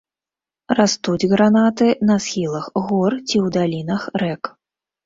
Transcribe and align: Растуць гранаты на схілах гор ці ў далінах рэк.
Растуць 0.79 1.27
гранаты 1.35 1.87
на 2.11 2.17
схілах 2.27 2.65
гор 2.87 3.11
ці 3.27 3.37
ў 3.45 3.57
далінах 3.61 4.13
рэк. 4.27 4.55